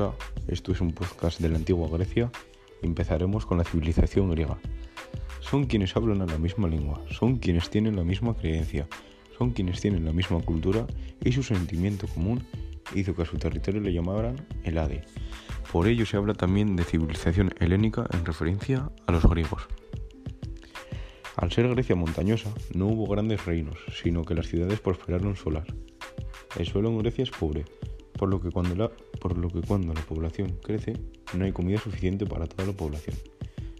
Hola, 0.00 0.14
esto 0.48 0.72
es 0.72 0.80
un 0.80 0.92
podcast 0.92 1.40
de 1.40 1.50
la 1.50 1.58
antigua 1.58 1.86
Grecia 1.92 2.32
empezaremos 2.80 3.44
con 3.44 3.58
la 3.58 3.64
civilización 3.64 4.30
griega. 4.30 4.58
Son 5.40 5.66
quienes 5.66 5.94
hablan 5.94 6.26
la 6.26 6.38
misma 6.38 6.68
lengua, 6.68 7.02
son 7.10 7.36
quienes 7.36 7.68
tienen 7.68 7.96
la 7.96 8.02
misma 8.02 8.34
creencia, 8.34 8.88
son 9.36 9.50
quienes 9.50 9.78
tienen 9.82 10.06
la 10.06 10.14
misma 10.14 10.40
cultura 10.40 10.86
y 11.22 11.32
su 11.32 11.42
sentimiento 11.42 12.06
común 12.06 12.42
hizo 12.94 13.14
que 13.14 13.24
a 13.24 13.26
su 13.26 13.36
territorio 13.36 13.82
le 13.82 13.92
llamaran 13.92 14.36
el 14.64 14.78
Ade. 14.78 15.04
Por 15.70 15.86
ello 15.86 16.06
se 16.06 16.16
habla 16.16 16.32
también 16.32 16.76
de 16.76 16.84
civilización 16.84 17.52
helénica 17.60 18.06
en 18.14 18.24
referencia 18.24 18.90
a 19.06 19.12
los 19.12 19.28
griegos. 19.28 19.68
Al 21.36 21.52
ser 21.52 21.68
Grecia 21.68 21.94
montañosa, 21.94 22.48
no 22.72 22.86
hubo 22.86 23.06
grandes 23.06 23.44
reinos, 23.44 23.76
sino 24.02 24.24
que 24.24 24.34
las 24.34 24.46
ciudades 24.46 24.80
prosperaron 24.80 25.36
solas. 25.36 25.66
El 26.58 26.66
suelo 26.66 26.88
en 26.88 27.00
Grecia 27.00 27.24
es 27.24 27.30
pobre, 27.30 27.66
por 28.20 28.28
lo, 28.28 28.38
que 28.38 28.50
cuando 28.50 28.76
la, 28.76 28.90
por 29.18 29.38
lo 29.38 29.48
que 29.48 29.62
cuando 29.62 29.94
la 29.94 30.02
población 30.02 30.58
crece, 30.62 30.92
no 31.32 31.46
hay 31.46 31.52
comida 31.52 31.78
suficiente 31.78 32.26
para 32.26 32.44
toda 32.44 32.66
la 32.66 32.74
población. 32.74 33.16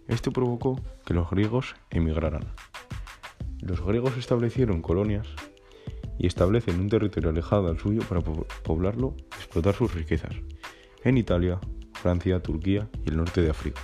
Esto 0.07 0.31
provocó 0.31 0.81
que 1.05 1.13
los 1.13 1.29
griegos 1.29 1.75
emigraran. 1.91 2.47
Los 3.61 3.85
griegos 3.85 4.17
establecieron 4.17 4.81
colonias 4.81 5.27
y 6.17 6.25
establecen 6.25 6.79
un 6.79 6.89
territorio 6.89 7.29
alejado 7.29 7.67
del 7.67 7.77
suyo 7.77 8.01
para 8.09 8.21
poblarlo 8.63 9.13
y 9.15 9.35
explotar 9.35 9.75
sus 9.75 9.93
riquezas, 9.93 10.33
en 11.03 11.19
Italia, 11.19 11.59
Francia, 11.93 12.41
Turquía 12.41 12.89
y 13.05 13.09
el 13.09 13.17
norte 13.17 13.43
de 13.43 13.51
África. 13.51 13.79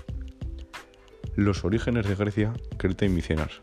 Los 1.35 1.65
orígenes 1.65 2.07
de 2.07 2.15
Grecia, 2.15 2.53
Creta 2.77 3.05
y 3.05 3.09
Micenas. 3.09 3.61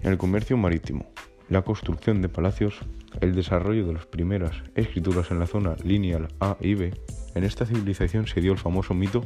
El 0.00 0.18
comercio 0.18 0.56
marítimo, 0.56 1.11
la 1.52 1.60
construcción 1.60 2.22
de 2.22 2.30
palacios, 2.30 2.78
el 3.20 3.34
desarrollo 3.34 3.86
de 3.86 3.92
las 3.92 4.06
primeras 4.06 4.62
escrituras 4.74 5.30
en 5.30 5.38
la 5.38 5.46
zona 5.46 5.76
lineal 5.84 6.28
A 6.40 6.56
y 6.60 6.72
B, 6.72 6.94
en 7.34 7.44
esta 7.44 7.66
civilización 7.66 8.26
se 8.26 8.40
dio 8.40 8.52
el 8.52 8.58
famoso 8.58 8.94
mito 8.94 9.22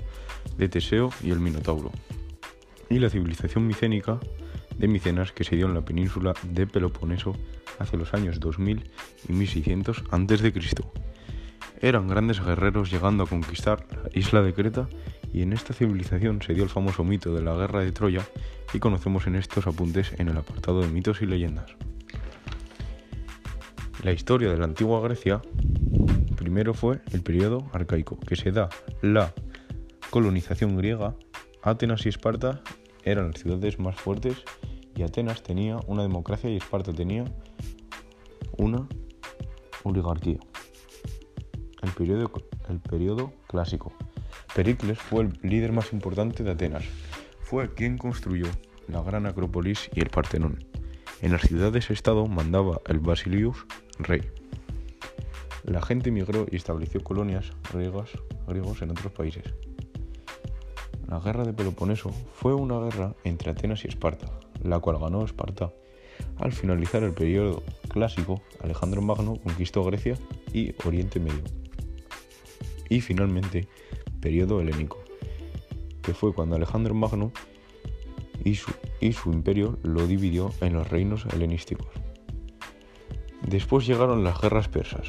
de 0.59 0.69
Teseo 0.69 1.11
y 1.23 1.31
el 1.31 1.39
Minotauro, 1.39 1.93
y 2.91 2.99
la 2.99 3.11
civilización 3.11 3.69
micénica 3.69 4.19
de 4.77 4.89
Micenas 4.89 5.31
que 5.31 5.45
se 5.45 5.55
dio 5.55 5.67
en 5.67 5.75
la 5.75 5.85
península 5.85 6.35
de 6.43 6.67
Peloponeso 6.67 7.37
hacia 7.79 7.97
los 7.97 8.13
años 8.13 8.41
2000 8.41 8.91
y 9.29 9.33
1600 9.33 10.03
a.C. 10.11 10.53
Eran 11.81 12.09
grandes 12.09 12.45
guerreros 12.45 12.91
llegando 12.91 13.23
a 13.23 13.29
conquistar 13.29 13.87
la 14.03 14.11
isla 14.19 14.43
de 14.43 14.53
Creta 14.53 14.89
y 15.33 15.43
en 15.43 15.53
esta 15.53 15.75
civilización 15.75 16.43
se 16.43 16.55
dio 16.55 16.65
el 16.65 16.71
famoso 16.71 17.05
mito 17.05 17.33
de 17.33 17.43
la 17.43 17.55
guerra 17.55 17.83
de 17.83 17.93
Troya 17.93 18.27
y 18.75 18.81
conocemos 18.81 19.29
en 19.29 19.37
estos 19.37 19.69
apuntes 19.69 20.13
en 20.19 20.29
el 20.29 20.37
apartado 20.37 20.81
de 20.81 20.89
mitos 20.89 21.23
y 21.23 21.27
leyendas. 21.27 21.77
La 24.07 24.13
historia 24.13 24.49
de 24.49 24.57
la 24.57 24.67
antigua 24.67 25.01
Grecia 25.01 25.43
primero 26.37 26.75
fue 26.75 27.01
el 27.11 27.25
periodo 27.25 27.69
arcaico, 27.73 28.17
que 28.21 28.37
se 28.37 28.53
da 28.53 28.69
la 29.03 29.35
colonización 30.11 30.77
griega, 30.77 31.17
Atenas 31.61 32.07
y 32.07 32.11
Esparta 32.11 32.63
eran 33.03 33.33
las 33.33 33.41
ciudades 33.41 33.81
más 33.81 33.97
fuertes 33.97 34.37
y 34.95 35.03
Atenas 35.03 35.43
tenía 35.43 35.79
una 35.89 36.03
democracia 36.03 36.49
y 36.49 36.57
Esparta 36.57 36.93
tenía 36.93 37.25
una 38.57 38.87
oligarquía. 39.83 40.39
El 41.83 41.91
periodo, 41.91 42.31
el 42.69 42.79
periodo 42.79 43.33
clásico. 43.49 43.93
Pericles 44.55 45.01
fue 45.01 45.23
el 45.23 45.33
líder 45.43 45.73
más 45.73 45.93
importante 45.93 46.45
de 46.45 46.53
Atenas. 46.53 46.85
Fue 47.41 47.75
quien 47.75 47.99
construyó 47.99 48.47
la 48.87 49.03
gran 49.03 49.27
Acrópolis 49.27 49.91
y 49.93 49.99
el 49.99 50.11
Partenón. 50.11 50.76
En 51.23 51.33
las 51.33 51.43
ciudades-estado 51.43 52.27
mandaba 52.27 52.83
el 52.87 52.99
Basilius 52.99 53.67
rey. 53.99 54.21
La 55.65 55.81
gente 55.81 56.11
emigró 56.11 56.47
y 56.51 56.57
estableció 56.57 57.03
colonias 57.03 57.53
griegas, 57.73 58.11
griegos 58.47 58.83
en 58.83 58.91
otros 58.91 59.13
países. 59.13 59.45
La 61.09 61.19
guerra 61.19 61.45
de 61.45 61.55
Peloponeso 61.55 62.11
fue 62.35 62.53
una 62.53 62.79
guerra 62.81 63.15
entre 63.25 63.51
Atenas 63.51 63.85
y 63.85 63.89
Esparta, 63.89 64.27
la 64.63 64.79
cual 64.79 64.99
ganó 64.99 65.25
Esparta. 65.25 65.73
Al 66.37 66.53
finalizar 66.53 67.03
el 67.03 67.13
periodo 67.13 67.63
clásico, 67.89 68.43
Alejandro 68.61 69.01
Magno 69.01 69.37
conquistó 69.43 69.85
Grecia 69.85 70.19
y 70.53 70.75
Oriente 70.85 71.19
Medio. 71.19 71.45
Y 72.91 73.01
finalmente, 73.01 73.69
periodo 74.21 74.61
helénico, 74.61 75.03
que 76.03 76.13
fue 76.13 76.35
cuando 76.35 76.57
Alejandro 76.57 76.95
Magno 76.95 77.33
y 78.45 78.55
su, 78.55 79.33
imperio 79.33 79.79
lo 79.83 80.07
dividió 80.07 80.53
en 80.61 80.75
los 80.75 80.89
reinos 80.89 81.27
helenísticos. 81.33 81.89
Después 83.43 83.87
llegaron 83.87 84.25
las 84.25 84.41
guerras 84.41 84.69
persas. 84.69 85.09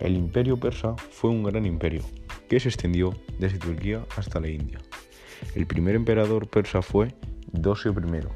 El 0.00 0.16
imperio 0.16 0.56
persa 0.58 0.94
fue 1.10 1.30
un 1.30 1.42
gran 1.42 1.66
imperio 1.66 2.02
que 2.48 2.60
se 2.60 2.68
extendió 2.68 3.14
desde 3.38 3.58
Turquía 3.58 4.04
hasta 4.16 4.40
la 4.40 4.48
India. 4.48 4.78
El 5.54 5.66
primer 5.66 5.94
emperador 5.94 6.48
persa 6.48 6.82
fue 6.82 7.14
Dosio 7.52 7.92
I, 7.92 8.26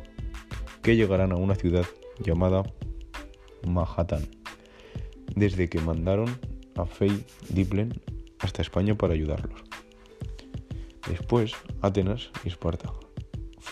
que 0.83 0.97
llegarán 0.97 1.33
a 1.33 1.37
una 1.37 1.55
ciudad 1.55 1.87
llamada 2.21 2.63
Manhattan, 3.67 4.27
desde 5.35 5.69
que 5.69 5.81
mandaron 5.81 6.29
a 6.77 6.85
Fey 6.85 7.25
Diplen 7.49 7.93
hasta 8.39 8.63
España 8.63 8.95
para 8.95 9.15
ayudarlos. 9.15 9.63
Después, 11.09 11.53
Atenas 11.81 12.31
y 12.45 12.49
Esparta 12.49 12.93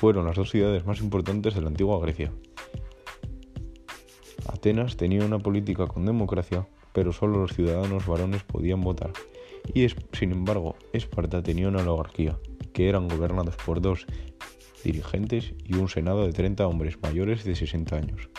fueron 0.00 0.24
las 0.24 0.36
dos 0.36 0.48
ciudades 0.48 0.86
más 0.86 1.02
importantes 1.02 1.54
de 1.54 1.60
la 1.60 1.68
antigua 1.68 2.00
Grecia. 2.00 2.32
Atenas 4.48 4.96
tenía 4.96 5.26
una 5.26 5.38
política 5.38 5.86
con 5.88 6.06
democracia, 6.06 6.66
pero 6.94 7.12
solo 7.12 7.38
los 7.38 7.52
ciudadanos 7.52 8.06
varones 8.06 8.42
podían 8.42 8.80
votar, 8.80 9.12
y 9.74 9.86
sin 10.12 10.32
embargo 10.32 10.74
Esparta 10.94 11.42
tenía 11.42 11.68
una 11.68 11.82
oligarquía, 11.82 12.38
que 12.72 12.88
eran 12.88 13.08
gobernados 13.08 13.56
por 13.56 13.82
dos 13.82 14.06
dirigentes 14.82 15.52
y 15.66 15.74
un 15.74 15.90
senado 15.90 16.24
de 16.24 16.32
30 16.32 16.66
hombres 16.66 16.96
mayores 17.02 17.44
de 17.44 17.54
60 17.54 17.94
años, 17.94 18.30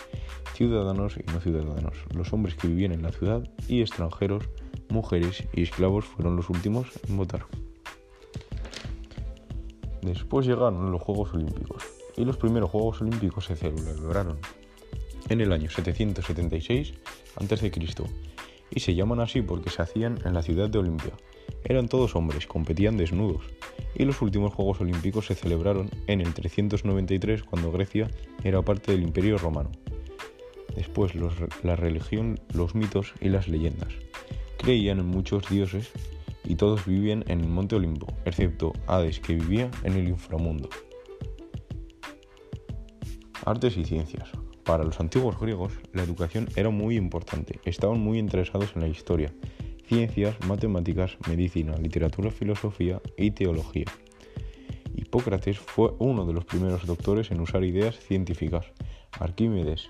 ciudadanos 0.55 1.15
y 1.17 1.31
no 1.31 1.39
ciudadanos. 1.41 1.95
Los 2.15 2.33
hombres 2.33 2.55
que 2.55 2.69
vivían 2.69 2.91
en 2.91 3.03
la 3.03 3.11
ciudad 3.11 3.47
y 3.67 3.81
extranjeros, 3.81 4.49
mujeres 4.89 5.43
y 5.53 5.61
esclavos 5.61 6.05
fueron 6.05 6.37
los 6.37 6.49
últimos 6.49 6.87
en 7.07 7.17
votar. 7.17 7.45
Después 10.01 10.47
llegaron 10.47 10.91
los 10.91 11.01
Juegos 11.01 11.33
Olímpicos, 11.33 11.83
y 12.17 12.25
los 12.25 12.37
primeros 12.37 12.71
Juegos 12.71 13.01
Olímpicos 13.01 13.45
se 13.45 13.55
celebraron 13.55 14.39
en 15.29 15.41
el 15.41 15.51
año 15.53 15.69
776 15.69 16.93
a.C. 17.35 17.71
y 18.71 18.79
se 18.79 18.95
llaman 18.95 19.19
así 19.19 19.41
porque 19.41 19.69
se 19.69 19.81
hacían 19.81 20.19
en 20.25 20.33
la 20.33 20.41
ciudad 20.41 20.69
de 20.69 20.79
Olimpia. 20.79 21.13
Eran 21.63 21.87
todos 21.87 22.15
hombres, 22.15 22.47
competían 22.47 22.97
desnudos, 22.97 23.43
y 23.93 24.05
los 24.05 24.21
últimos 24.21 24.53
Juegos 24.53 24.81
Olímpicos 24.81 25.27
se 25.27 25.35
celebraron 25.35 25.89
en 26.07 26.21
el 26.21 26.33
393 26.33 27.43
cuando 27.43 27.71
Grecia 27.71 28.09
era 28.43 28.61
parte 28.63 28.91
del 28.91 29.03
Imperio 29.03 29.37
Romano. 29.37 29.71
Después 30.75 31.13
la 31.63 31.75
religión, 31.75 32.39
los 32.53 32.73
mitos 32.75 33.13
y 33.21 33.29
las 33.29 33.47
leyendas. 33.47 33.93
Creían 34.57 34.99
en 34.99 35.07
muchos 35.07 35.47
dioses 35.49 35.91
y 36.51 36.55
todos 36.55 36.85
vivían 36.85 37.23
en 37.29 37.39
el 37.39 37.47
Monte 37.47 37.77
Olimpo, 37.77 38.07
excepto 38.25 38.73
Hades 38.85 39.21
que 39.21 39.35
vivía 39.35 39.71
en 39.85 39.93
el 39.93 40.09
inframundo. 40.09 40.67
Artes 43.45 43.77
y 43.77 43.85
ciencias. 43.85 44.27
Para 44.65 44.83
los 44.83 44.99
antiguos 44.99 45.39
griegos, 45.39 45.71
la 45.93 46.03
educación 46.03 46.49
era 46.57 46.69
muy 46.69 46.97
importante. 46.97 47.61
Estaban 47.63 48.01
muy 48.01 48.19
interesados 48.19 48.73
en 48.75 48.81
la 48.81 48.89
historia, 48.89 49.33
ciencias, 49.87 50.35
matemáticas, 50.45 51.17
medicina, 51.25 51.77
literatura, 51.77 52.31
filosofía 52.31 53.01
y 53.15 53.31
teología. 53.31 53.87
Hipócrates 54.93 55.57
fue 55.57 55.93
uno 55.99 56.25
de 56.25 56.33
los 56.33 56.43
primeros 56.43 56.85
doctores 56.85 57.31
en 57.31 57.39
usar 57.39 57.63
ideas 57.63 57.97
científicas. 57.97 58.65
Arquímedes, 59.21 59.89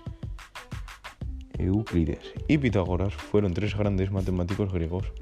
Euclides 1.58 2.34
y 2.46 2.58
Pitágoras 2.58 3.14
fueron 3.14 3.52
tres 3.52 3.76
grandes 3.76 4.12
matemáticos 4.12 4.72
griegos 4.72 5.12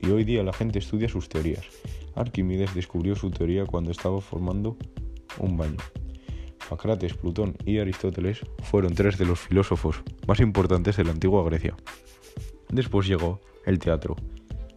y 0.00 0.10
hoy 0.10 0.24
día 0.24 0.42
la 0.42 0.52
gente 0.52 0.78
estudia 0.78 1.08
sus 1.08 1.28
teorías. 1.28 1.64
Arquímedes 2.14 2.74
descubrió 2.74 3.16
su 3.16 3.30
teoría 3.30 3.66
cuando 3.66 3.90
estaba 3.90 4.20
formando 4.20 4.76
un 5.38 5.56
baño. 5.56 5.78
Sócrates, 6.68 7.14
Plutón 7.14 7.56
y 7.64 7.78
Aristóteles 7.78 8.40
fueron 8.62 8.94
tres 8.94 9.18
de 9.18 9.26
los 9.26 9.40
filósofos 9.40 10.02
más 10.26 10.40
importantes 10.40 10.96
de 10.96 11.04
la 11.04 11.12
antigua 11.12 11.44
Grecia. 11.44 11.76
Después 12.70 13.06
llegó 13.06 13.40
el 13.66 13.78
teatro. 13.78 14.16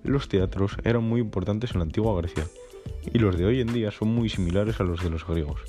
Los 0.04 0.28
teatros 0.28 0.78
eran 0.84 1.04
muy 1.04 1.22
importantes 1.22 1.72
en 1.72 1.80
la 1.80 1.86
antigua 1.86 2.18
Grecia 2.22 2.46
y 3.14 3.20
los 3.20 3.38
de 3.38 3.46
hoy 3.46 3.62
en 3.62 3.74
día 3.74 3.92
son 3.92 4.10
muy 4.10 4.30
similares 4.30 4.80
a 4.80 4.84
los 4.84 5.04
de 5.04 5.10
los 5.10 5.26
griegos. 5.26 5.62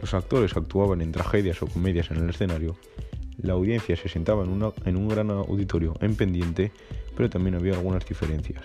Los 0.00 0.14
actores 0.14 0.56
actuaban 0.56 1.00
en 1.00 1.12
tragedias 1.12 1.62
o 1.62 1.66
comedias 1.66 2.10
en 2.10 2.18
el 2.18 2.30
escenario, 2.30 2.76
la 3.42 3.54
audiencia 3.54 3.96
se 3.96 4.08
sentaba 4.08 4.44
en, 4.44 4.72
en 4.84 4.96
un 4.96 5.08
gran 5.08 5.30
auditorio 5.30 5.94
en 6.00 6.14
pendiente, 6.14 6.70
pero 7.16 7.30
también 7.30 7.54
había 7.54 7.74
algunas 7.74 8.04
diferencias. 8.06 8.62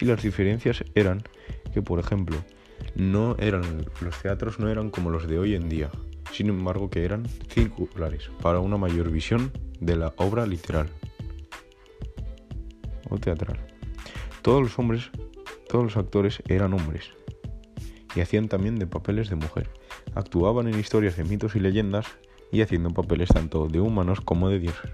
Y 0.00 0.04
las 0.04 0.22
diferencias 0.22 0.84
eran 0.94 1.22
que, 1.72 1.82
por 1.82 2.00
ejemplo, 2.00 2.36
no 2.94 3.36
eran 3.38 3.86
los 4.00 4.22
teatros 4.22 4.58
no 4.58 4.68
eran 4.70 4.90
como 4.90 5.10
los 5.10 5.26
de 5.26 5.38
hoy 5.38 5.54
en 5.54 5.68
día, 5.68 5.90
sin 6.32 6.48
embargo 6.48 6.90
que 6.90 7.04
eran 7.04 7.26
circulares 7.48 8.30
para 8.42 8.60
una 8.60 8.76
mayor 8.76 9.10
visión 9.10 9.52
de 9.80 9.96
la 9.96 10.14
obra 10.16 10.46
literal 10.46 10.88
o 13.08 13.18
teatral. 13.18 13.58
Todos 14.42 14.62
los 14.62 14.78
hombres, 14.78 15.10
todos 15.68 15.84
los 15.84 15.96
actores 15.96 16.42
eran 16.48 16.72
hombres 16.72 17.10
y 18.14 18.20
hacían 18.20 18.48
también 18.48 18.78
de 18.78 18.86
papeles 18.86 19.28
de 19.28 19.36
mujer. 19.36 19.68
Actuaban 20.14 20.68
en 20.68 20.78
historias 20.78 21.16
de 21.16 21.24
mitos 21.24 21.56
y 21.56 21.60
leyendas 21.60 22.06
y 22.50 22.62
haciendo 22.62 22.90
papeles 22.90 23.28
tanto 23.28 23.68
de 23.68 23.80
humanos 23.80 24.20
como 24.20 24.48
de 24.48 24.58
dioses. 24.58 24.90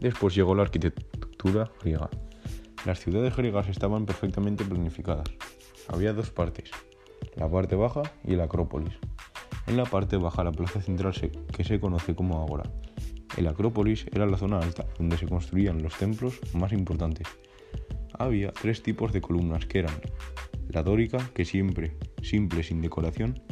Después 0.00 0.34
llegó 0.34 0.54
la 0.54 0.62
arquitectura 0.62 1.21
griega. 1.42 2.10
Las 2.84 3.00
ciudades 3.00 3.36
griegas 3.36 3.68
estaban 3.68 4.06
perfectamente 4.06 4.64
planificadas. 4.64 5.28
Había 5.88 6.12
dos 6.12 6.30
partes, 6.30 6.70
la 7.36 7.50
parte 7.50 7.76
baja 7.76 8.02
y 8.24 8.36
la 8.36 8.44
Acrópolis. 8.44 8.94
En 9.66 9.76
la 9.76 9.84
parte 9.84 10.16
baja 10.16 10.44
la 10.44 10.52
plaza 10.52 10.80
central 10.80 11.14
que 11.52 11.64
se 11.64 11.80
conoce 11.80 12.14
como 12.14 12.42
Ágora. 12.42 12.70
El 13.36 13.46
Acrópolis 13.48 14.06
era 14.12 14.26
la 14.26 14.36
zona 14.36 14.58
alta 14.58 14.86
donde 14.98 15.16
se 15.16 15.26
construían 15.26 15.82
los 15.82 15.96
templos 15.96 16.38
más 16.54 16.72
importantes. 16.72 17.26
Había 18.18 18.52
tres 18.52 18.82
tipos 18.82 19.12
de 19.12 19.20
columnas 19.20 19.66
que 19.66 19.80
eran 19.80 19.94
la 20.68 20.82
dórica, 20.82 21.18
que 21.34 21.44
siempre 21.44 21.96
simple 22.22 22.62
sin 22.62 22.80
decoración, 22.80 23.42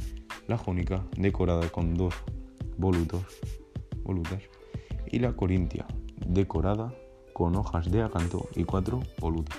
la 0.46 0.58
jónica, 0.58 1.04
decorada 1.16 1.69
con 1.69 1.94
dos 1.94 2.14
volutas, 2.76 3.22
y 5.06 5.19
la 5.19 5.32
corintia, 5.32 5.87
decorada 6.26 6.92
con 7.40 7.56
hojas 7.56 7.90
de 7.90 8.02
acanto 8.02 8.50
y 8.54 8.64
cuatro 8.64 9.02
volutas. 9.19 9.58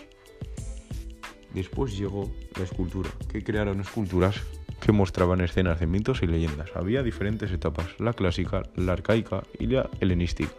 Después 1.51 1.98
llegó 1.98 2.31
la 2.56 2.63
escultura, 2.63 3.10
que 3.28 3.44
crearon 3.44 3.81
esculturas 3.81 4.39
que 4.80 4.92
mostraban 4.92 5.42
escenas 5.42 5.80
de 5.80 5.88
mitos 5.88 6.22
y 6.22 6.28
leyendas. 6.28 6.69
Había 6.75 7.01
diferentes 7.01 7.51
etapas, 7.51 7.88
la 7.98 8.13
clásica, 8.13 8.62
la 8.75 8.94
arcaica 8.94 9.42
y 9.57 9.66
la 9.66 9.89
helenística. 10.00 10.54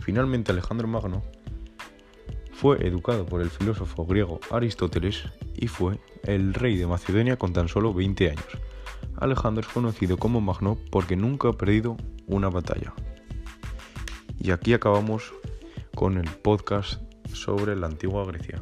Finalmente 0.00 0.52
Alejandro 0.52 0.88
Magno 0.88 1.22
fue 2.52 2.86
educado 2.86 3.24
por 3.24 3.40
el 3.40 3.48
filósofo 3.48 4.04
griego 4.04 4.40
Aristóteles 4.50 5.24
y 5.54 5.68
fue 5.68 6.00
el 6.24 6.52
rey 6.52 6.76
de 6.76 6.86
Macedonia 6.86 7.38
con 7.38 7.54
tan 7.54 7.68
solo 7.68 7.94
20 7.94 8.28
años. 8.28 8.58
Alejandro 9.16 9.62
es 9.62 9.72
conocido 9.72 10.18
como 10.18 10.42
Magno 10.42 10.76
porque 10.90 11.16
nunca 11.16 11.48
ha 11.48 11.52
perdido 11.54 11.96
una 12.26 12.50
batalla. 12.50 12.92
Y 14.44 14.50
aquí 14.50 14.74
acabamos 14.74 15.32
con 15.94 16.18
el 16.18 16.28
podcast 16.28 17.00
sobre 17.32 17.74
la 17.76 17.86
antigua 17.86 18.26
Grecia. 18.26 18.60